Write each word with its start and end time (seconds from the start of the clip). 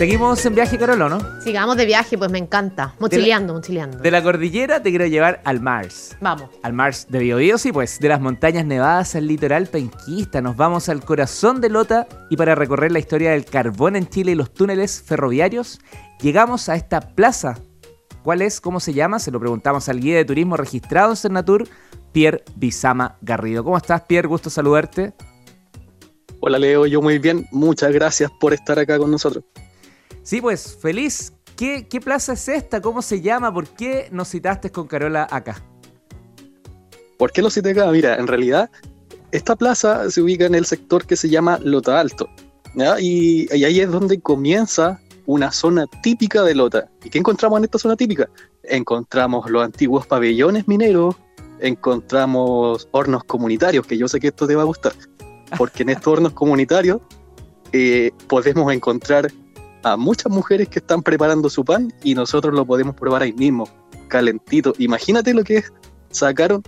Seguimos 0.00 0.46
en 0.46 0.54
viaje, 0.54 0.78
Carolo, 0.78 1.10
¿no? 1.10 1.20
Sigamos 1.42 1.76
de 1.76 1.84
viaje, 1.84 2.16
pues 2.16 2.30
me 2.30 2.38
encanta. 2.38 2.94
Mochileando, 3.00 3.52
mochileando. 3.52 3.98
De 3.98 4.10
la 4.10 4.22
cordillera 4.22 4.82
te 4.82 4.88
quiero 4.88 5.04
llevar 5.04 5.42
al 5.44 5.60
Mars. 5.60 6.16
Vamos. 6.22 6.48
Al 6.62 6.72
Mars 6.72 7.06
de 7.10 7.18
Biobío, 7.18 7.58
sí, 7.58 7.70
pues. 7.70 7.98
De 8.00 8.08
las 8.08 8.18
montañas 8.18 8.64
nevadas 8.64 9.14
al 9.14 9.26
litoral 9.26 9.66
penquista. 9.66 10.40
Nos 10.40 10.56
vamos 10.56 10.88
al 10.88 11.04
corazón 11.04 11.60
de 11.60 11.68
Lota 11.68 12.08
y 12.30 12.38
para 12.38 12.54
recorrer 12.54 12.92
la 12.92 12.98
historia 12.98 13.32
del 13.32 13.44
carbón 13.44 13.94
en 13.94 14.08
Chile 14.08 14.32
y 14.32 14.36
los 14.36 14.54
túneles 14.54 15.02
ferroviarios, 15.02 15.80
llegamos 16.22 16.70
a 16.70 16.76
esta 16.76 17.02
plaza. 17.02 17.58
¿Cuál 18.22 18.40
es? 18.40 18.62
¿Cómo 18.62 18.80
se 18.80 18.94
llama? 18.94 19.18
Se 19.18 19.30
lo 19.30 19.38
preguntamos 19.38 19.90
al 19.90 20.00
guía 20.00 20.16
de 20.16 20.24
turismo 20.24 20.56
registrado 20.56 21.10
en 21.10 21.16
Cernatur, 21.18 21.68
Pierre 22.12 22.42
Bizama 22.56 23.18
Garrido. 23.20 23.62
¿Cómo 23.64 23.76
estás, 23.76 24.00
Pierre? 24.08 24.28
Gusto 24.28 24.48
saludarte. 24.48 25.12
Hola, 26.40 26.58
Leo. 26.58 26.86
Yo 26.86 27.02
muy 27.02 27.18
bien. 27.18 27.46
Muchas 27.52 27.92
gracias 27.92 28.30
por 28.40 28.54
estar 28.54 28.78
acá 28.78 28.96
con 28.98 29.10
nosotros. 29.10 29.44
Sí, 30.22 30.40
pues 30.40 30.76
feliz. 30.80 31.32
¿Qué, 31.56 31.86
¿Qué, 31.88 32.00
plaza 32.00 32.32
es 32.32 32.48
esta? 32.48 32.80
¿Cómo 32.80 33.02
se 33.02 33.20
llama? 33.20 33.52
¿Por 33.52 33.68
qué 33.68 34.08
nos 34.12 34.28
citaste 34.28 34.70
con 34.70 34.86
Carola 34.86 35.26
acá? 35.30 35.62
¿Por 37.18 37.32
qué 37.32 37.42
lo 37.42 37.50
cité 37.50 37.70
acá? 37.70 37.90
Mira, 37.90 38.16
en 38.16 38.26
realidad 38.26 38.70
esta 39.32 39.56
plaza 39.56 40.10
se 40.10 40.22
ubica 40.22 40.46
en 40.46 40.54
el 40.54 40.64
sector 40.64 41.06
que 41.06 41.16
se 41.16 41.28
llama 41.28 41.58
Lota 41.62 42.00
Alto. 42.00 42.28
Y, 43.00 43.52
ahí 43.52 43.80
es 43.80 43.90
donde 43.90 44.20
comienza 44.20 45.00
una 45.26 45.52
zona 45.52 45.86
típica 46.02 46.42
de 46.42 46.54
Lota. 46.54 46.88
¿Y 47.04 47.10
qué 47.10 47.18
encontramos 47.18 47.58
en 47.58 47.64
esta 47.64 47.78
zona 47.78 47.96
típica? 47.96 48.28
Encontramos 48.64 49.50
los 49.50 49.62
antiguos 49.64 50.06
pabellones 50.06 50.66
mineros, 50.66 51.16
encontramos 51.60 52.88
hornos 52.92 53.24
comunitarios, 53.24 53.86
que 53.86 53.96
yo 53.96 54.08
sé 54.08 54.18
que 54.18 54.28
esto 54.28 54.46
te 54.46 54.56
va 54.56 54.62
a 54.62 54.66
gustar, 54.66 54.92
porque 55.58 55.82
en 55.82 55.90
estos 55.90 56.12
hornos 56.12 56.32
comunitarios 56.32 57.00
eh, 57.72 58.10
podemos 58.28 58.72
encontrar 58.72 59.30
a 59.82 59.96
muchas 59.96 60.30
mujeres 60.32 60.68
que 60.68 60.78
están 60.78 61.02
preparando 61.02 61.48
su 61.48 61.64
pan 61.64 61.92
y 62.02 62.14
nosotros 62.14 62.54
lo 62.54 62.64
podemos 62.64 62.94
probar 62.94 63.22
ahí 63.22 63.32
mismo, 63.32 63.68
calentito. 64.08 64.72
Imagínate 64.78 65.34
lo 65.34 65.44
que 65.44 65.58
es, 65.58 65.72
sacaron 66.10 66.62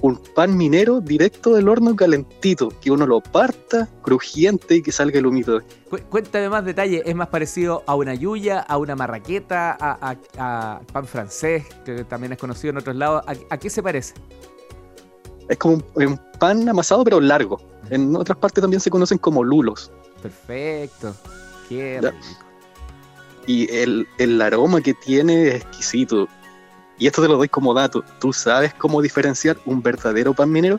un 0.00 0.16
pan 0.34 0.56
minero 0.56 1.00
directo 1.00 1.54
del 1.54 1.68
horno 1.68 1.96
calentito, 1.96 2.68
que 2.80 2.90
uno 2.90 3.06
lo 3.06 3.20
parta 3.20 3.88
crujiente 4.02 4.76
y 4.76 4.82
que 4.82 4.92
salga 4.92 5.18
el 5.18 5.26
humito. 5.26 5.60
Cuéntame 6.08 6.48
más 6.48 6.64
detalles, 6.64 7.02
¿es 7.04 7.14
más 7.14 7.28
parecido 7.28 7.82
a 7.86 7.94
una 7.94 8.14
yuya, 8.14 8.60
a 8.60 8.78
una 8.78 8.94
marraqueta, 8.94 9.76
a, 9.80 10.16
a, 10.38 10.80
pan 10.92 11.06
francés, 11.06 11.64
que 11.84 12.04
también 12.04 12.32
es 12.32 12.38
conocido 12.38 12.70
en 12.70 12.78
otros 12.78 12.96
lados? 12.96 13.24
¿A, 13.50 13.56
qué 13.56 13.70
se 13.70 13.82
parece? 13.82 14.14
Es 15.48 15.56
como 15.56 15.74
un, 15.74 15.84
un, 16.06 16.20
pan 16.38 16.68
amasado 16.68 17.02
pero 17.04 17.20
largo. 17.20 17.60
En 17.90 18.14
otras 18.14 18.38
partes 18.38 18.60
también 18.60 18.80
se 18.80 18.90
conocen 18.90 19.18
como 19.18 19.42
lulos. 19.42 19.90
Perfecto. 20.22 21.14
Qué 21.68 22.00
rico 22.00 22.47
y 23.48 23.74
el, 23.74 24.06
el, 24.18 24.40
aroma 24.42 24.82
que 24.82 24.92
tiene 24.92 25.48
es 25.48 25.54
exquisito. 25.56 26.28
Y 26.98 27.06
esto 27.06 27.22
te 27.22 27.28
lo 27.28 27.38
doy 27.38 27.48
como 27.48 27.72
dato. 27.72 28.04
¿Tú 28.20 28.30
sabes 28.32 28.74
cómo 28.74 29.00
diferenciar 29.00 29.56
un 29.64 29.82
verdadero 29.82 30.34
pan 30.34 30.52
minero? 30.52 30.78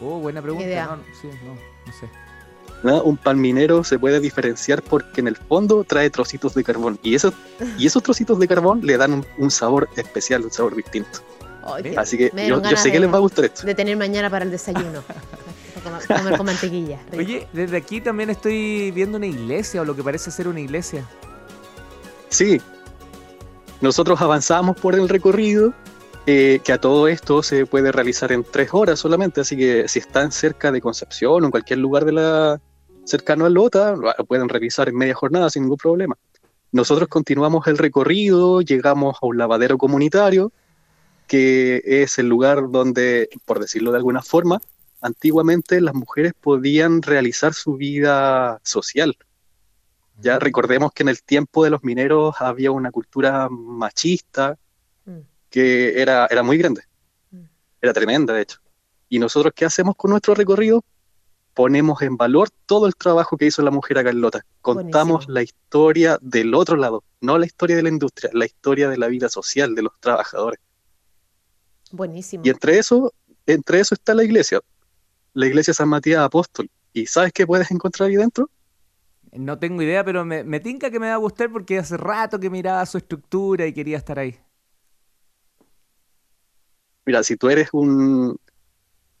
Oh, 0.00 0.20
buena 0.20 0.40
pregunta. 0.40 0.64
No, 0.64 1.02
sí, 1.20 1.28
no, 1.44 1.54
no 1.86 1.92
sé. 1.92 2.08
¿No? 2.84 3.02
Un 3.02 3.16
pan 3.16 3.40
minero 3.40 3.82
se 3.82 3.98
puede 3.98 4.20
diferenciar 4.20 4.80
porque 4.80 5.20
en 5.20 5.28
el 5.28 5.36
fondo 5.36 5.82
trae 5.82 6.08
trocitos 6.08 6.54
de 6.54 6.62
carbón. 6.62 7.00
Y 7.02 7.16
esos, 7.16 7.34
y 7.76 7.86
esos 7.86 8.00
trocitos 8.00 8.38
de 8.38 8.46
carbón 8.46 8.80
le 8.84 8.96
dan 8.96 9.14
un, 9.14 9.26
un 9.38 9.50
sabor 9.50 9.88
especial, 9.96 10.44
un 10.44 10.52
sabor 10.52 10.76
distinto. 10.76 11.18
Así 11.96 12.16
que 12.16 12.30
yo, 12.48 12.62
yo, 12.62 12.76
sé 12.76 12.92
que 12.92 13.00
les 13.00 13.12
va 13.12 13.16
a 13.16 13.20
gustar 13.20 13.46
esto. 13.46 13.66
De 13.66 13.74
tener 13.74 13.96
mañana 13.96 14.30
para 14.30 14.44
el 14.44 14.52
desayuno. 14.52 15.02
comer 16.06 16.36
con 16.36 16.46
mantequilla. 16.46 17.00
Rico. 17.10 17.24
Oye, 17.24 17.48
desde 17.52 17.76
aquí 17.76 18.00
también 18.00 18.30
estoy 18.30 18.92
viendo 18.92 19.18
una 19.18 19.26
iglesia 19.26 19.80
o 19.80 19.84
lo 19.84 19.96
que 19.96 20.04
parece 20.04 20.30
ser 20.30 20.46
una 20.46 20.60
iglesia. 20.60 21.04
Sí, 22.32 22.62
nosotros 23.82 24.22
avanzamos 24.22 24.78
por 24.78 24.94
el 24.94 25.06
recorrido, 25.06 25.74
eh, 26.26 26.60
que 26.64 26.72
a 26.72 26.80
todo 26.80 27.06
esto 27.06 27.42
se 27.42 27.66
puede 27.66 27.92
realizar 27.92 28.32
en 28.32 28.42
tres 28.42 28.70
horas 28.72 29.00
solamente, 29.00 29.42
así 29.42 29.54
que 29.54 29.86
si 29.86 29.98
están 29.98 30.32
cerca 30.32 30.72
de 30.72 30.80
Concepción 30.80 31.42
o 31.42 31.44
en 31.44 31.50
cualquier 31.50 31.80
lugar 31.80 32.06
de 32.06 32.12
la 32.12 32.60
cercano 33.04 33.44
a 33.44 33.50
Lota, 33.50 33.94
lo 33.96 34.24
pueden 34.24 34.48
realizar 34.48 34.88
en 34.88 34.96
media 34.96 35.12
jornada 35.12 35.50
sin 35.50 35.64
ningún 35.64 35.76
problema. 35.76 36.16
Nosotros 36.70 37.06
continuamos 37.06 37.66
el 37.66 37.76
recorrido, 37.76 38.62
llegamos 38.62 39.18
a 39.20 39.26
un 39.26 39.36
lavadero 39.36 39.76
comunitario, 39.76 40.52
que 41.26 41.82
es 41.84 42.18
el 42.18 42.30
lugar 42.30 42.70
donde, 42.70 43.28
por 43.44 43.60
decirlo 43.60 43.90
de 43.90 43.98
alguna 43.98 44.22
forma, 44.22 44.58
antiguamente 45.02 45.82
las 45.82 45.94
mujeres 45.94 46.32
podían 46.40 47.02
realizar 47.02 47.52
su 47.52 47.76
vida 47.76 48.58
social 48.62 49.18
ya 50.22 50.38
recordemos 50.38 50.92
que 50.92 51.02
en 51.02 51.08
el 51.08 51.22
tiempo 51.22 51.64
de 51.64 51.70
los 51.70 51.82
mineros 51.82 52.36
había 52.38 52.70
una 52.70 52.90
cultura 52.90 53.48
machista 53.50 54.56
mm. 55.04 55.18
que 55.50 56.00
era, 56.00 56.26
era 56.30 56.42
muy 56.42 56.56
grande, 56.56 56.82
mm. 57.30 57.42
era 57.80 57.92
tremenda 57.92 58.32
de 58.32 58.42
hecho. 58.42 58.58
Y 59.08 59.18
nosotros, 59.18 59.52
¿qué 59.54 59.64
hacemos 59.64 59.96
con 59.96 60.10
nuestro 60.12 60.34
recorrido? 60.34 60.84
Ponemos 61.54 62.00
en 62.00 62.16
valor 62.16 62.48
todo 62.64 62.86
el 62.86 62.94
trabajo 62.94 63.36
que 63.36 63.46
hizo 63.46 63.60
la 63.60 63.70
mujer 63.70 63.98
acá 63.98 64.08
en 64.08 64.22
Lota. 64.22 64.46
Contamos 64.62 65.28
la 65.28 65.42
historia 65.42 66.18
del 66.22 66.54
otro 66.54 66.76
lado, 66.76 67.04
no 67.20 67.36
la 67.36 67.44
historia 67.44 67.76
de 67.76 67.82
la 67.82 67.90
industria, 67.90 68.30
la 68.32 68.46
historia 68.46 68.88
de 68.88 68.96
la 68.96 69.08
vida 69.08 69.28
social 69.28 69.74
de 69.74 69.82
los 69.82 69.92
trabajadores. 70.00 70.60
Buenísimo. 71.90 72.42
Y 72.46 72.48
entre 72.48 72.78
eso, 72.78 73.12
entre 73.44 73.80
eso 73.80 73.94
está 73.94 74.14
la 74.14 74.24
iglesia, 74.24 74.60
la 75.34 75.46
iglesia 75.46 75.74
San 75.74 75.90
Matías 75.90 76.20
Apóstol. 76.20 76.70
¿Y 76.94 77.06
sabes 77.06 77.32
qué 77.34 77.46
puedes 77.46 77.70
encontrar 77.70 78.08
ahí 78.08 78.16
dentro? 78.16 78.48
No 79.32 79.58
tengo 79.58 79.80
idea, 79.82 80.04
pero 80.04 80.24
me, 80.24 80.44
me, 80.44 80.60
tinca 80.60 80.90
que 80.90 81.00
me 81.00 81.08
va 81.08 81.14
a 81.14 81.18
gustar 81.18 81.50
porque 81.50 81.78
hace 81.78 81.96
rato 81.96 82.38
que 82.38 82.50
miraba 82.50 82.84
su 82.84 82.98
estructura 82.98 83.66
y 83.66 83.72
quería 83.72 83.96
estar 83.96 84.18
ahí. 84.18 84.38
Mira, 87.06 87.22
si 87.22 87.36
tú 87.36 87.48
eres 87.48 87.70
un, 87.72 88.36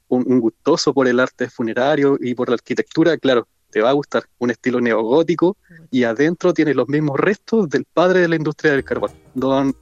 un, 0.08 0.40
gustoso 0.40 0.92
por 0.92 1.08
el 1.08 1.18
arte 1.18 1.48
funerario 1.48 2.16
y 2.20 2.34
por 2.34 2.48
la 2.48 2.54
arquitectura, 2.54 3.16
claro, 3.16 3.48
te 3.70 3.80
va 3.80 3.90
a 3.90 3.94
gustar. 3.94 4.24
Un 4.38 4.50
estilo 4.50 4.80
neogótico 4.80 5.56
y 5.90 6.04
adentro 6.04 6.52
tienes 6.52 6.76
los 6.76 6.88
mismos 6.88 7.18
restos 7.18 7.68
del 7.68 7.84
padre 7.84 8.20
de 8.20 8.28
la 8.28 8.36
industria 8.36 8.72
del 8.72 8.84
carbón, 8.84 9.10
don 9.34 9.74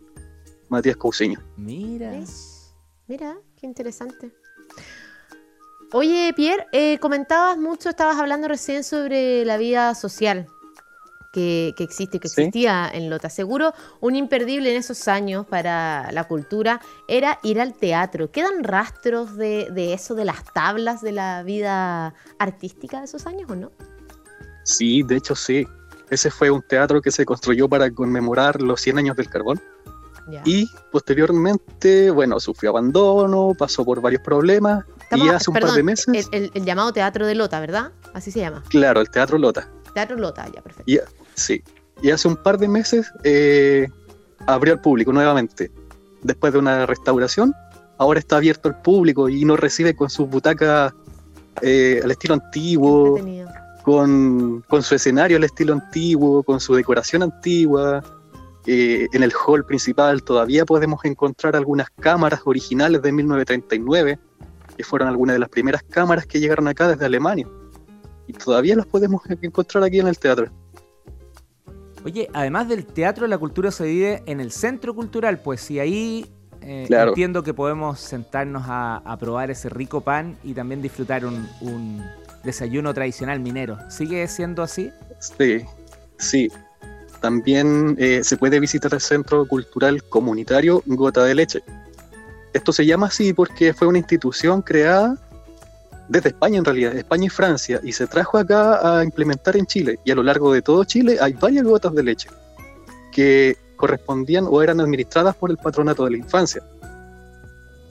Matías 0.69 0.97
Cousiño. 0.97 1.41
Mira. 1.57 2.13
Mira, 3.09 3.37
qué 3.57 3.67
interesante. 3.67 4.33
Oye, 5.93 6.33
Pierre, 6.37 6.67
eh, 6.73 6.99
comentabas 6.99 7.59
mucho, 7.59 7.89
estabas 7.89 8.17
hablando 8.17 8.47
recién 8.47 8.85
sobre 8.85 9.45
la 9.45 9.57
vida 9.57 9.95
social 9.97 10.47
que, 11.33 11.75
existe, 11.79 12.21
que 12.21 12.29
existía 12.29 12.89
en 12.93 13.11
Lota. 13.11 13.29
Seguro 13.29 13.73
un 14.01 14.15
imperdible 14.15 14.71
en 14.71 14.77
esos 14.77 15.09
años 15.09 15.47
para 15.47 16.11
la 16.13 16.25
cultura 16.25 16.81
era 17.09 17.41
ir 17.43 17.61
al 17.61 17.75
teatro. 17.75 18.31
¿Quedan 18.31 18.63
rastros 18.63 19.37
de, 19.37 19.93
eso, 19.93 20.15
de 20.15 20.25
las 20.25 20.45
tablas 20.53 21.03
de 21.03 21.13
la 21.13 21.43
vida 21.43 22.15
artística 22.39 22.99
de 22.99 23.05
esos 23.07 23.27
años 23.27 23.51
o 23.51 23.57
no? 23.57 23.73
Sí, 24.65 25.03
de 25.03 25.17
hecho 25.17 25.35
sí. 25.35 25.67
Ese 26.09 26.31
fue 26.31 26.51
un 26.51 26.63
teatro 26.63 27.01
que 27.01 27.11
se 27.11 27.25
construyó 27.25 27.69
para 27.69 27.91
conmemorar 27.91 28.61
los 28.61 28.81
100 28.81 28.99
años 28.99 29.17
del 29.17 29.29
carbón. 29.29 29.61
Y 30.45 30.71
posteriormente, 30.93 32.09
bueno, 32.11 32.39
sufrió 32.39 32.71
abandono, 32.71 33.53
pasó 33.59 33.85
por 33.85 34.01
varios 34.01 34.23
problemas 34.23 34.85
y 35.17 35.29
hace 35.29 35.51
un 35.51 35.55
par 35.55 35.73
de 35.73 35.83
meses. 35.83 36.29
El, 36.33 36.51
llamado 36.65 36.93
Teatro 36.93 37.27
de 37.27 37.35
Lota, 37.35 37.61
¿verdad? 37.61 37.93
Así 38.15 38.31
se 38.31 38.41
llama. 38.41 38.63
Claro, 38.69 39.01
el 39.01 39.11
Teatro 39.11 39.39
Lota. 39.39 39.69
Teatro 39.95 40.17
Lota, 40.17 40.47
ya, 40.53 40.63
perfecto. 40.63 40.91
Y, 40.91 40.99
sí. 41.35 41.63
Y 42.03 42.11
hace 42.11 42.29
un 42.29 42.37
par 42.37 42.59
de 42.59 42.69
meses 42.69 43.11
eh, 43.25 43.89
abrió 44.47 44.75
al 44.75 44.81
público 44.81 45.13
nuevamente. 45.13 45.71
Después 46.23 46.53
de 46.53 46.59
una 46.59 46.87
restauración, 46.87 47.55
ahora 47.99 48.21
está 48.21 48.37
abierto 48.37 48.69
al 48.69 48.81
público 48.81 49.29
y 49.29 49.45
nos 49.45 49.59
recibe 49.59 49.95
con 49.95 50.11
sus 50.11 50.29
butacas 50.29 50.93
eh, 51.63 52.01
al 52.03 52.11
estilo 52.11 52.35
antiguo, 52.35 53.19
con, 53.83 54.63
con, 54.69 54.83
su 54.83 54.95
escenario 54.95 55.37
al 55.37 55.45
estilo 55.45 55.73
antiguo, 55.73 56.43
con 56.43 56.61
su 56.61 56.75
decoración 56.75 57.23
antigua. 57.23 58.03
Eh, 58.67 59.09
en 59.13 59.23
el 59.23 59.33
hall 59.33 59.65
principal 59.65 60.23
todavía 60.23 60.67
podemos 60.67 61.03
encontrar 61.05 61.57
algunas 61.57 61.89
cámaras 61.99 62.43
originales 62.45 63.01
de 63.01 63.11
1939 63.11 64.19
que 64.81 64.85
fueron 64.85 65.09
algunas 65.09 65.35
de 65.35 65.41
las 65.41 65.51
primeras 65.51 65.83
cámaras 65.83 66.27
que 66.27 66.41
llegaron 66.41 66.67
acá 66.67 66.89
desde 66.89 67.05
Alemania. 67.05 67.47
Y 68.27 68.33
todavía 68.33 68.77
las 68.77 68.87
podemos 68.87 69.21
encontrar 69.43 69.85
aquí 69.85 70.01
en 70.01 70.09
el 70.09 70.19
teatro. 70.19 70.51
Oye, 72.03 72.31
además 72.33 72.67
del 72.67 72.87
teatro, 72.87 73.27
la 73.27 73.37
cultura 73.37 73.71
se 73.71 73.85
divide 73.85 74.23
en 74.25 74.41
el 74.41 74.53
centro 74.53 74.95
cultural, 74.95 75.43
pues 75.43 75.61
si 75.61 75.79
ahí 75.79 76.33
eh, 76.63 76.87
entiendo 76.89 77.43
que 77.43 77.53
podemos 77.53 78.01
sentarnos 78.01 78.63
a, 78.67 79.17
probar 79.21 79.51
ese 79.51 79.69
rico 79.69 80.01
pan 80.01 80.39
y 80.43 80.55
también 80.55 80.81
disfrutar 80.81 81.27
un, 81.27 82.03
desayuno 82.43 82.95
tradicional 82.95 83.39
minero. 83.39 83.77
¿Sigue 83.91 84.27
siendo 84.29 84.63
así? 84.63 84.91
Sí, 85.19 85.63
sí. 86.17 86.51
También 87.21 87.97
eh, 87.99 88.25
se 88.25 88.39
puede 88.39 88.59
visitar 88.61 88.95
el 88.95 89.01
Centro 89.03 89.47
Cultural 89.47 90.03
Comunitario 90.05 90.83
Gota 90.87 91.23
de 91.23 91.35
Leche, 91.35 91.63
esto 92.53 92.73
se 92.73 92.87
llama 92.87 93.07
así 93.07 93.33
porque 93.33 93.73
fue 93.73 93.89
una 93.89 93.99
institución 93.99 94.63
creada 94.63 95.17
desde 96.09 96.31
España 96.31 96.59
en 96.59 96.65
realidad, 96.65 96.97
España 96.97 97.27
y 97.27 97.29
Francia, 97.29 97.81
y 97.85 97.93
se 97.93 98.09
trajo 98.09 98.37
acá 98.37 98.99
a 98.99 99.05
implementar 99.05 99.57
en 99.57 99.67
Chile. 99.67 100.01
Y 100.05 100.11
a 100.11 100.17
lo 100.17 100.25
largo 100.25 100.53
de 100.53 100.61
todo 100.61 100.83
Chile 100.85 101.19
hay 101.21 101.35
varias 101.35 101.65
gotas 101.65 101.95
de 101.95 102.03
leche 102.03 102.29
que 103.13 103.57
correspondían 103.77 104.47
o 104.49 104.61
eran 104.61 104.81
administradas 104.81 105.37
por 105.37 105.51
el 105.51 105.57
patronato 105.57 106.05
de 106.05 106.11
la 106.11 106.17
infancia. 106.17 106.63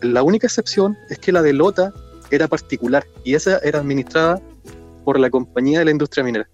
La 0.01 0.21
única 0.21 0.47
excepción 0.47 0.97
es 1.09 1.17
que 1.17 1.31
la 1.31 1.41
de 1.41 1.53
Lota 1.53 1.93
era 2.29 2.47
particular 2.47 3.05
y 3.23 3.35
esa 3.35 3.57
era 3.59 3.79
administrada 3.79 4.41
por 5.05 5.17
la 5.17 5.29
compañía 5.29 5.79
de 5.79 5.85
la 5.85 5.91
industria 5.91 6.23
minera. 6.23 6.49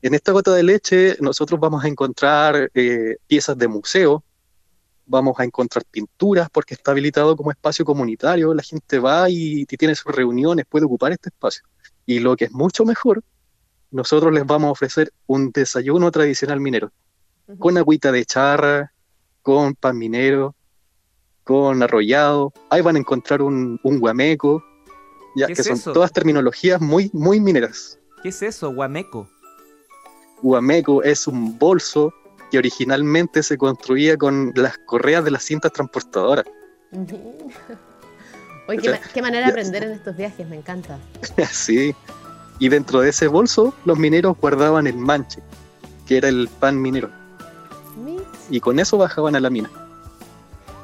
En 0.00 0.14
esta 0.14 0.32
gota 0.32 0.52
de 0.52 0.62
leche 0.62 1.16
nosotros 1.20 1.58
vamos 1.58 1.84
a 1.84 1.88
encontrar 1.88 2.70
eh, 2.74 3.16
piezas 3.26 3.58
de 3.58 3.68
museo, 3.68 4.22
vamos 5.06 5.38
a 5.38 5.44
encontrar 5.44 5.84
pinturas 5.90 6.48
porque 6.50 6.74
está 6.74 6.92
habilitado 6.92 7.36
como 7.36 7.50
espacio 7.50 7.84
comunitario, 7.84 8.54
la 8.54 8.62
gente 8.62 8.98
va 8.98 9.28
y, 9.28 9.64
tiene 9.66 9.94
sus 9.94 10.14
reuniones, 10.14 10.66
puede 10.68 10.86
ocupar 10.86 11.12
este 11.12 11.28
espacio. 11.28 11.64
Y 12.06 12.20
lo 12.20 12.36
que 12.36 12.46
es 12.46 12.52
mucho 12.52 12.84
mejor, 12.84 13.22
nosotros 13.90 14.32
les 14.32 14.46
vamos 14.46 14.68
a 14.68 14.72
ofrecer 14.72 15.12
un 15.26 15.50
desayuno 15.50 16.10
tradicional 16.10 16.60
minero, 16.60 16.90
con 17.58 17.76
agüita 17.78 18.12
de 18.12 18.24
charra, 18.24 18.92
con 19.42 19.74
pan 19.74 19.98
minero, 19.98 20.54
con 21.44 21.82
arrollado. 21.82 22.52
Ahí 22.70 22.80
van 22.80 22.96
a 22.96 22.98
encontrar 22.98 23.42
un, 23.42 23.78
un 23.82 24.00
guameco, 24.00 24.64
ya 25.36 25.46
que 25.46 25.62
son 25.62 25.80
todas 25.92 26.12
terminologías 26.12 26.80
muy, 26.80 27.10
muy 27.12 27.40
mineras. 27.40 27.98
¿Qué 28.22 28.30
es 28.30 28.42
eso, 28.42 28.72
guameco? 28.72 29.28
Guameco 30.42 31.02
es 31.02 31.26
un 31.26 31.58
bolso 31.58 32.12
que 32.54 32.58
originalmente 32.58 33.42
se 33.42 33.58
construía 33.58 34.16
con 34.16 34.52
las 34.54 34.78
correas 34.78 35.24
de 35.24 35.32
las 35.32 35.42
cintas 35.42 35.72
transportadoras. 35.72 36.44
Oye, 38.68 39.00
qué, 39.12 39.20
manera 39.20 39.46
de 39.46 39.50
aprender 39.50 39.82
en 39.82 39.90
estos 39.90 40.16
viajes, 40.16 40.48
me 40.48 40.54
encanta. 40.54 40.96
sí, 41.50 41.92
y 42.60 42.68
dentro 42.68 43.00
de 43.00 43.10
ese 43.10 43.26
bolso 43.26 43.74
los 43.84 43.98
mineros 43.98 44.36
guardaban 44.40 44.86
el 44.86 44.94
manche, 44.94 45.42
que 46.06 46.18
era 46.18 46.28
el 46.28 46.48
pan 46.60 46.80
minero. 46.80 47.10
Y 48.50 48.60
con 48.60 48.78
eso 48.78 48.98
bajaban 48.98 49.34
a 49.34 49.40
la 49.40 49.50
mina. 49.50 49.68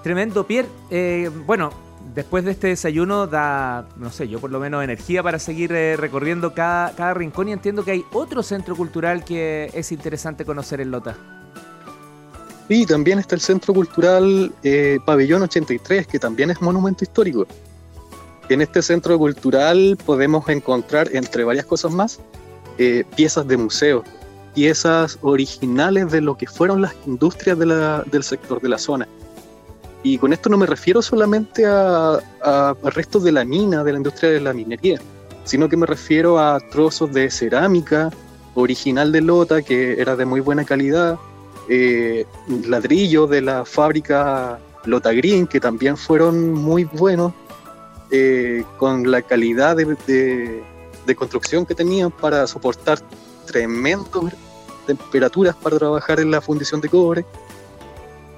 Tremendo, 0.03 0.45
Pierre. 0.45 0.69
Eh, 0.91 1.31
bueno, 1.47 1.71
después 2.17 2.45
de 2.45 2.51
este 2.51 2.67
desayuno 2.67 3.29
da, 3.29 3.87
no 3.97 4.11
sé, 4.11 4.27
yo 4.27 4.41
por 4.41 4.51
lo 4.51 4.59
menos 4.59 4.83
energía 4.83 5.23
para 5.23 5.39
seguir 5.39 5.71
eh, 5.71 5.97
recorriendo 5.97 6.53
cada, 6.53 6.91
cada 6.97 7.15
rincón 7.15 7.49
y 7.49 7.53
entiendo 7.53 7.85
que 7.85 7.93
hay 7.93 8.05
otro 8.13 8.43
centro 8.43 8.75
cultural 8.75 9.25
que 9.25 9.71
es 9.73 9.93
interesante 9.93 10.45
conocer 10.45 10.81
en 10.81 10.91
Lota. 10.91 11.40
Sí, 12.71 12.87
también 12.87 13.19
está 13.19 13.35
el 13.35 13.41
Centro 13.41 13.75
Cultural 13.75 14.53
eh, 14.63 15.01
Pabellón 15.05 15.43
83, 15.43 16.07
que 16.07 16.21
también 16.21 16.53
es 16.53 16.63
monumento 16.63 17.03
histórico. 17.03 17.45
En 18.49 18.61
este 18.61 18.81
centro 18.81 19.19
cultural 19.19 19.99
podemos 20.07 20.49
encontrar, 20.49 21.09
entre 21.13 21.43
varias 21.43 21.67
cosas 21.67 21.91
más, 21.91 22.21
piezas 23.17 23.49
de 23.49 23.57
museo, 23.57 24.05
piezas 24.55 25.19
originales 25.23 26.13
de 26.13 26.21
lo 26.21 26.37
que 26.37 26.47
fueron 26.47 26.81
las 26.81 26.95
industrias 27.07 27.59
del 27.59 28.23
sector 28.23 28.61
de 28.61 28.69
la 28.69 28.79
zona. 28.79 29.09
Y 30.05 30.19
con 30.19 30.33
esto 30.33 30.49
no 30.49 30.57
me 30.57 30.67
refiero 30.67 31.03
solamente 31.03 31.67
a, 31.67 32.21
restos 32.85 33.25
de 33.25 33.33
la 33.33 33.45
mina, 33.45 33.83
de 33.83 33.91
la 33.91 33.99
industria 33.99 34.31
de 34.31 34.41
la 34.41 34.53
minería, 34.53 35.01
sino 35.43 35.69
que 35.69 35.77
me 35.77 35.87
refiero 35.87 36.39
a 36.39 36.61
trozos 36.71 37.13
de 37.13 37.33
cerámica 37.33 38.11
original 38.55 39.11
de 39.11 39.23
Lota, 39.23 39.61
que 39.61 40.01
era 40.01 40.15
de 40.15 40.25
muy 40.25 40.39
buena 40.39 40.65
calidad, 40.65 41.19
eh, 41.73 42.27
ladrillos 42.67 43.31
de 43.31 43.43
la 43.43 43.65
fábrica 43.65 44.59
Lota 44.87 45.13
Green, 45.13 45.47
que 45.47 45.61
también 45.61 45.97
fueron 45.97 46.53
muy 46.53 46.83
buenos, 46.83 47.33
eh, 48.11 48.65
con 48.77 49.09
la 49.09 49.23
calidad 49.23 49.77
de, 49.77 50.65
construcción 51.15 51.65
que 51.65 51.77
tenían 51.77 52.11
para 52.11 52.47
soportar 52.49 52.99
tremendas 53.47 54.35
temperaturas 54.85 55.55
para 55.55 55.79
trabajar 55.79 56.19
en 56.19 56.33
la 56.33 56.41
fundición 56.41 56.81
de 56.81 56.89
cobre. 56.89 57.25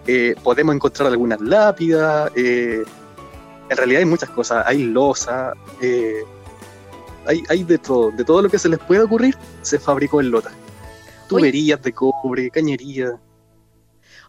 Eh, 0.06 0.34
podemos 0.42 0.74
encontrar 0.74 1.08
algunas 1.08 1.40
lápidas, 1.40 2.30
en 2.34 2.84
realidad 3.70 4.00
hay 4.00 4.06
muchas 4.06 4.28
cosas, 4.28 4.62
hay 4.66 4.82
losa, 4.82 5.54
hay, 7.26 7.42
hay, 7.48 7.64
de 7.64 7.78
todo, 7.78 8.10
de 8.10 8.24
todo 8.24 8.42
lo 8.42 8.50
que 8.50 8.58
se 8.58 8.68
les 8.68 8.78
puede 8.78 9.00
ocurrir, 9.00 9.34
se 9.62 9.78
fabricó 9.78 10.20
en 10.20 10.30
Lota. 10.30 10.50
Tuberías 11.38 11.82
de 11.82 11.92
cobre, 11.92 12.50
cañería. 12.50 13.20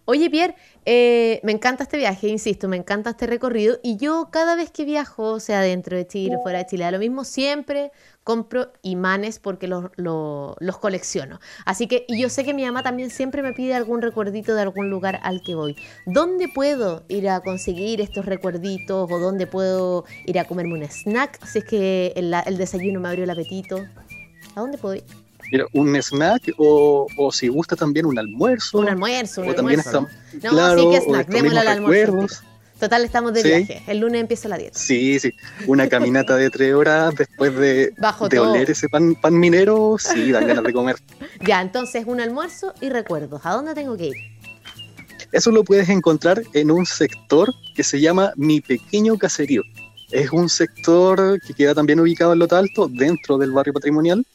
Oye, 0.05 0.29
Pierre, 0.29 0.55
eh, 0.85 1.39
me 1.43 1.53
encanta 1.53 1.83
este 1.83 1.95
viaje, 1.95 2.27
insisto, 2.27 2.67
me 2.67 2.75
encanta 2.75 3.11
este 3.11 3.25
recorrido 3.25 3.79
y 3.81 3.95
yo 3.95 4.27
cada 4.31 4.57
vez 4.57 4.69
que 4.69 4.83
viajo, 4.83 5.39
sea 5.39 5.61
dentro 5.61 5.95
de 5.95 6.05
Chile, 6.05 6.35
fuera 6.43 6.59
de 6.59 6.65
Chile, 6.65 6.83
a 6.83 6.91
lo 6.91 6.99
mismo, 6.99 7.23
siempre 7.23 7.93
compro 8.25 8.73
imanes 8.81 9.39
porque 9.39 9.69
los, 9.69 9.85
los, 9.95 10.77
colecciono. 10.79 11.39
Así 11.65 11.87
que 11.87 12.05
y 12.09 12.21
yo 12.21 12.27
sé 12.27 12.43
que 12.43 12.53
mi 12.53 12.65
mamá 12.65 12.83
también 12.83 13.11
siempre 13.11 13.41
me 13.41 13.53
pide 13.53 13.75
algún 13.75 14.01
recuerdito 14.01 14.55
de 14.55 14.63
algún 14.63 14.89
lugar 14.89 15.21
al 15.23 15.41
que 15.41 15.55
voy. 15.55 15.77
¿Dónde 16.05 16.49
puedo 16.49 17.05
ir 17.07 17.29
a 17.29 17.39
conseguir 17.39 18.01
estos 18.01 18.25
recuerditos 18.25 19.09
o 19.09 19.19
dónde 19.19 19.47
puedo 19.47 20.03
ir 20.25 20.37
a 20.37 20.43
comerme 20.43 20.73
un 20.73 20.83
snack 20.83 21.45
si 21.45 21.59
es 21.59 21.65
que 21.65 22.11
el, 22.17 22.33
el 22.45 22.57
desayuno 22.57 22.99
me 22.99 23.07
abrió 23.07 23.23
el 23.23 23.29
apetito? 23.29 23.77
¿A 24.55 24.59
dónde 24.59 24.77
puedo 24.77 24.95
ir? 24.95 25.22
Un 25.73 25.95
snack 25.95 26.53
o, 26.57 27.07
o, 27.17 27.31
si 27.31 27.47
gusta 27.47 27.75
también 27.75 28.05
un 28.05 28.17
almuerzo. 28.17 28.79
Un 28.79 28.89
almuerzo, 28.89 29.41
un 29.41 29.49
o 29.49 29.55
también 29.55 29.79
almuerzo. 29.79 30.07
Está, 30.33 30.47
no, 30.49 30.53
claro, 30.53 30.81
sí 30.81 30.89
que 30.91 31.05
snack, 31.05 31.27
démosle 31.27 31.59
al 31.59 31.67
almuerzo. 31.67 32.43
Total, 32.79 33.05
estamos 33.05 33.33
de 33.33 33.43
viaje. 33.43 33.81
El 33.87 33.99
lunes 33.99 34.19
empieza 34.19 34.49
la 34.49 34.57
dieta. 34.57 34.77
Sí, 34.77 35.17
sí. 35.19 35.31
Una 35.67 35.87
caminata 35.87 36.35
de 36.35 36.49
tres 36.49 36.73
horas 36.73 37.15
después 37.15 37.55
de, 37.55 37.93
de 38.29 38.39
oler 38.39 38.69
ese 38.69 38.89
pan, 38.89 39.15
pan 39.15 39.39
minero, 39.39 39.95
sí, 39.97 40.31
dan 40.31 40.47
ganas 40.47 40.63
de 40.65 40.73
comer. 40.73 40.97
ya, 41.47 41.61
entonces 41.61 42.03
un 42.05 42.19
almuerzo 42.19 42.73
y 42.81 42.89
recuerdos. 42.89 43.45
¿A 43.45 43.51
dónde 43.51 43.73
tengo 43.73 43.95
que 43.95 44.07
ir? 44.07 44.15
Eso 45.31 45.49
lo 45.51 45.63
puedes 45.63 45.89
encontrar 45.89 46.43
en 46.53 46.71
un 46.71 46.85
sector 46.85 47.53
que 47.75 47.83
se 47.83 48.01
llama 48.01 48.33
Mi 48.35 48.59
Pequeño 48.59 49.17
Caserío. 49.17 49.61
Es 50.11 50.31
un 50.31 50.49
sector 50.49 51.39
que 51.41 51.53
queda 51.53 51.73
también 51.73 51.99
ubicado 51.99 52.33
en 52.33 52.39
Lota 52.39 52.59
Alto, 52.59 52.87
dentro 52.87 53.37
del 53.37 53.51
barrio 53.51 53.73
patrimonial, 53.73 54.25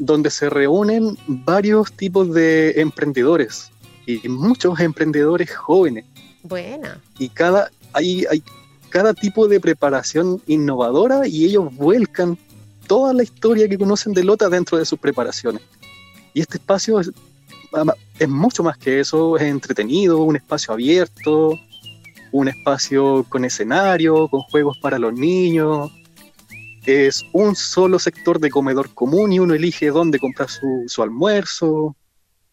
donde 0.00 0.30
se 0.30 0.48
reúnen 0.48 1.16
varios 1.28 1.92
tipos 1.92 2.32
de 2.32 2.80
emprendedores 2.80 3.70
y 4.06 4.26
muchos 4.28 4.80
emprendedores 4.80 5.54
jóvenes. 5.54 6.06
Buena. 6.42 6.98
Y 7.18 7.28
cada, 7.28 7.70
hay, 7.92 8.24
hay 8.30 8.42
cada 8.88 9.12
tipo 9.12 9.46
de 9.46 9.60
preparación 9.60 10.42
innovadora 10.46 11.28
y 11.28 11.44
ellos 11.44 11.72
vuelcan 11.76 12.38
toda 12.86 13.12
la 13.12 13.22
historia 13.22 13.68
que 13.68 13.78
conocen 13.78 14.14
de 14.14 14.24
Lota 14.24 14.48
dentro 14.48 14.78
de 14.78 14.86
sus 14.86 14.98
preparaciones. 14.98 15.62
Y 16.32 16.40
este 16.40 16.56
espacio 16.56 16.98
es, 16.98 17.10
es 18.18 18.28
mucho 18.28 18.62
más 18.62 18.78
que 18.78 19.00
eso, 19.00 19.36
es 19.36 19.42
entretenido, 19.42 20.22
un 20.22 20.36
espacio 20.36 20.72
abierto, 20.72 21.58
un 22.32 22.48
espacio 22.48 23.26
con 23.28 23.44
escenario, 23.44 24.28
con 24.28 24.40
juegos 24.40 24.78
para 24.78 24.98
los 24.98 25.12
niños, 25.12 25.92
es 26.84 27.24
un 27.32 27.56
solo 27.56 27.98
sector 27.98 28.40
de 28.40 28.50
comedor 28.50 28.94
común 28.94 29.32
y 29.32 29.38
uno 29.38 29.54
elige 29.54 29.88
dónde 29.88 30.18
comprar 30.18 30.48
su, 30.48 30.84
su 30.86 31.02
almuerzo. 31.02 31.96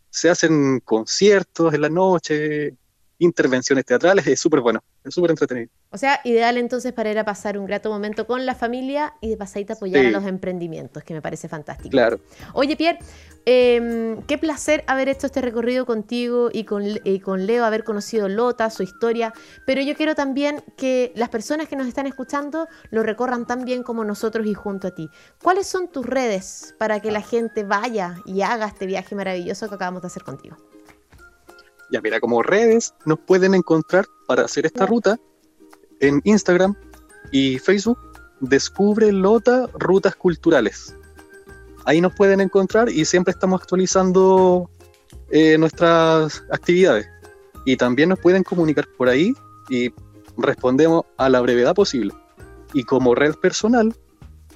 Se 0.09 0.29
hacen 0.29 0.79
conciertos 0.81 1.73
en 1.73 1.81
la 1.81 1.89
noche, 1.89 2.75
intervenciones 3.19 3.85
teatrales, 3.85 4.27
es 4.27 4.39
súper 4.39 4.61
bueno, 4.61 4.83
es 5.03 5.13
súper 5.13 5.31
entretenido. 5.31 5.69
O 5.89 5.97
sea, 5.97 6.19
ideal 6.23 6.57
entonces 6.57 6.93
para 6.93 7.09
ir 7.09 7.17
a 7.17 7.25
pasar 7.25 7.57
un 7.57 7.65
grato 7.65 7.89
momento 7.89 8.27
con 8.27 8.45
la 8.45 8.55
familia 8.55 9.13
y 9.21 9.29
de 9.29 9.37
pasadita 9.37 9.73
apoyar 9.73 10.05
a 10.05 10.11
los 10.11 10.25
emprendimientos, 10.25 11.03
que 11.03 11.13
me 11.13 11.21
parece 11.21 11.47
fantástico. 11.47 11.89
Claro. 11.89 12.19
Oye, 12.53 12.75
Pierre, 12.75 12.99
em, 13.45 14.21
qué 14.23 14.37
placer 14.37 14.83
haber 14.87 15.09
hecho 15.09 15.27
este 15.27 15.41
recorrido 15.41 15.85
contigo 15.85 16.49
y 16.51 16.65
con, 16.65 16.83
con 17.23 17.47
Leo, 17.47 17.65
haber 17.65 17.83
conocido 17.83 18.29
Lota, 18.29 18.69
su 18.69 18.83
historia, 18.83 19.33
pero 19.65 19.81
yo 19.81 19.95
quiero 19.95 20.13
también 20.13 20.63
que 20.75 21.11
las 21.15 21.29
personas 21.29 21.67
que 21.67 21.75
nos 21.75 21.87
están 21.87 22.07
escuchando 22.07 22.67
lo 22.91 23.03
recorran 23.03 23.47
tan 23.47 23.65
bien 23.65 23.83
como 23.83 24.03
nosotros 24.03 24.45
y 24.45 24.53
junto 24.53 24.89
a 24.89 24.91
ti. 24.91 25.09
¿Cuáles 25.41 25.67
son 25.67 25.91
tus 25.91 26.05
redes 26.05 26.75
para 26.77 26.99
que 26.99 27.11
la 27.11 27.21
gente 27.21 27.63
vaya 27.63 28.15
y 28.25 28.41
haga 28.41 28.67
este 28.67 28.85
viaje 28.85 29.15
maravilloso 29.15 29.67
que 29.69 29.75
acabamos 29.75 30.01
de 30.01 30.07
hacer 30.07 30.23
contigo? 30.23 30.57
Ya 31.91 32.01
mira, 32.01 32.19
como 32.19 32.43
redes 32.43 32.93
nos 33.05 33.19
pueden 33.19 33.53
encontrar 33.55 34.05
para 34.27 34.43
hacer 34.43 34.65
esta 34.65 34.85
ruta 34.85 35.17
en 35.99 36.21
Instagram 36.23 36.75
y 37.31 37.59
Facebook. 37.59 37.97
Descubre 38.39 39.11
Lota 39.11 39.67
Rutas 39.73 40.15
Culturales. 40.15 40.95
Ahí 41.85 42.01
nos 42.01 42.13
pueden 42.13 42.41
encontrar 42.41 42.89
y 42.89 43.05
siempre 43.05 43.31
estamos 43.31 43.61
actualizando 43.61 44.69
eh, 45.31 45.57
nuestras 45.57 46.43
actividades. 46.51 47.07
Y 47.65 47.77
también 47.77 48.09
nos 48.09 48.19
pueden 48.19 48.43
comunicar 48.43 48.87
por 48.97 49.09
ahí 49.09 49.33
y 49.69 49.91
respondemos 50.37 51.05
a 51.17 51.29
la 51.29 51.41
brevedad 51.41 51.73
posible. 51.73 52.13
Y 52.73 52.83
como 52.83 53.15
red 53.15 53.35
personal, 53.35 53.95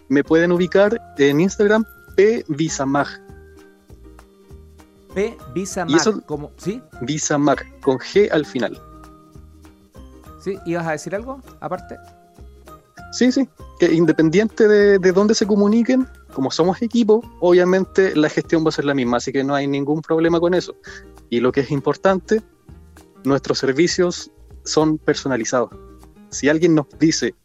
me 0.10 0.24
pueden 0.24 0.52
ubicar 0.52 1.02
en 1.18 1.40
Instagram 1.40 1.86
pvisamag 2.16 3.08
P 5.14 5.38
Visa 5.54 5.86
Mac, 5.86 6.26
como, 6.26 6.52
¿sí? 6.58 6.82
Visa 7.02 7.38
Mac, 7.38 7.66
con 7.82 7.98
G 7.98 8.30
al 8.32 8.46
final. 8.46 8.80
¿Sí? 10.40 10.58
¿Ibas 10.66 10.88
a 10.88 10.92
decir 10.92 11.16
algo 11.16 11.42
aparte? 11.60 11.98
Sí, 13.12 13.32
sí, 13.32 13.48
que 13.80 13.92
independiente 13.94 14.68
de, 14.68 14.98
de 14.98 15.12
dónde 15.12 15.36
se 15.36 15.46
comuniquen, 15.46 16.08
como 16.34 16.50
somos 16.50 16.82
equipo, 16.82 17.22
obviamente 17.42 18.16
la 18.16 18.30
gestión 18.30 18.64
va 18.66 18.70
a 18.70 18.72
ser 18.72 18.86
la 18.86 18.94
misma, 18.94 19.18
así 19.18 19.32
que 19.32 19.44
no 19.44 19.54
hay 19.54 19.68
ningún 19.68 20.02
problema 20.02 20.40
con 20.40 20.54
eso. 20.54 20.76
Y 21.30 21.42
lo 21.42 21.52
que 21.52 21.62
es 21.62 21.72
importante, 21.72 22.42
nuestros 23.24 23.60
servicios 23.60 24.32
son 24.64 24.98
personalizados. 24.98 25.72
Si 26.30 26.48
alguien 26.48 26.76
nos 26.76 26.88
dice, 26.98 27.36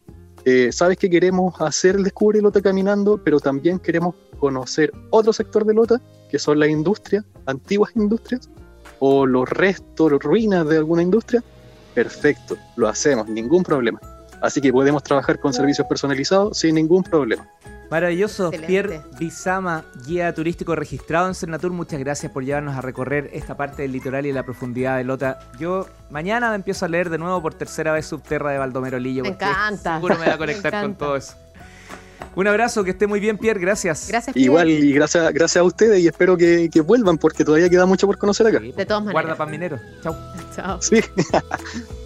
eh, 0.45 0.71
sabes 0.71 0.97
que 0.97 1.11
queremos 1.11 1.61
hacer 1.61 1.97
el 1.97 2.05
Descubre 2.05 2.41
Lota 2.41 2.63
caminando, 2.63 3.21
pero 3.23 3.41
también 3.41 3.81
queremos 3.81 4.15
conocer 4.39 4.93
otro 5.11 5.33
sector 5.33 5.65
de 5.65 5.75
Lota, 5.75 6.01
que 6.37 6.41
son 6.41 6.61
las 6.61 6.69
industrias, 6.69 7.25
antiguas 7.47 7.93
industrias, 7.97 8.51
o 8.99 9.25
los 9.25 9.49
restos, 9.49 10.13
ruinas 10.23 10.69
de 10.69 10.77
alguna 10.77 11.01
industria, 11.01 11.43
perfecto, 11.95 12.59
lo 12.77 12.89
hacemos, 12.89 13.27
ningún 13.27 13.63
problema. 13.63 13.99
Así 14.43 14.61
que 14.61 14.71
podemos 14.71 15.03
trabajar 15.03 15.41
con 15.41 15.55
servicios 15.55 15.87
personalizados 15.87 16.59
sin 16.59 16.75
ningún 16.75 17.03
problema. 17.03 17.49
Maravilloso. 17.91 18.51
Pierre 18.51 19.01
Bizama, 19.19 19.85
guía 20.07 20.35
turístico 20.35 20.77
registrado 20.77 21.29
en 21.29 21.35
Senatur, 21.35 21.71
muchas 21.73 22.01
gracias 22.01 22.31
por 22.31 22.45
llevarnos 22.45 22.77
a 22.77 22.83
recorrer 22.83 23.31
esta 23.33 23.57
parte 23.57 23.81
del 23.81 23.93
litoral 23.93 24.27
y 24.27 24.33
la 24.33 24.43
profundidad 24.43 24.99
de 24.99 25.05
Lota. 25.05 25.39
Yo 25.59 25.89
mañana 26.11 26.51
me 26.51 26.57
empiezo 26.57 26.85
a 26.85 26.89
leer 26.89 27.09
de 27.09 27.17
nuevo 27.17 27.41
por 27.41 27.55
tercera 27.55 27.93
vez 27.93 28.05
Subterra 28.05 28.51
de 28.51 28.59
Baldomero 28.59 28.99
Lillo. 28.99 29.23
Me 29.23 29.31
encanta. 29.31 29.95
Seguro 29.95 30.19
me 30.19 30.27
va 30.27 30.35
a 30.35 30.39
conectar 30.39 30.71
con 30.83 30.97
todo 30.97 31.17
eso. 31.17 31.35
Un 32.37 32.47
abrazo, 32.47 32.85
que 32.85 32.91
esté 32.91 33.07
muy 33.07 33.19
bien, 33.19 33.39
Pierre, 33.39 33.59
gracias. 33.59 34.09
Gracias, 34.09 34.37
Igual, 34.37 34.69
y 34.69 34.93
gracias, 34.93 35.33
gracias 35.33 35.57
a 35.57 35.65
ustedes 35.65 36.01
y 36.01 36.07
espero 36.07 36.37
que, 36.37 36.69
vuelvan 36.85 37.17
porque 37.17 37.45
todavía 37.45 37.69
queda 37.71 37.87
mucho 37.87 38.07
por 38.07 38.19
conocer 38.19 38.47
acá. 38.47 38.61
de 38.61 38.73
todas 38.73 39.03
maneras. 39.03 39.13
Guarda 39.13 39.37
pan 39.37 39.51
minero. 39.51 39.81
Chau. 40.03 40.15
Chao. 40.55 40.81
Sí. 40.81 41.01